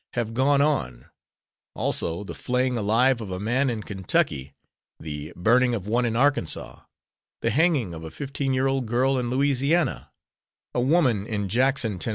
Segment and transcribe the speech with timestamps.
[0.13, 1.05] have gone on;
[1.75, 4.55] also the flaying alive of a man in Kentucky,
[4.99, 6.79] the burning of one in Arkansas,
[7.41, 10.09] the hanging of a fifteen year old girl in Louisiana,
[10.73, 12.09] a woman in Jackson, Tenn.